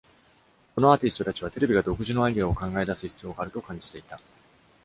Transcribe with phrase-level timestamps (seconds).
[0.73, 4.19] このアーティストたちは、テレビが独自のアイデアを考え出す必要があると感じていた。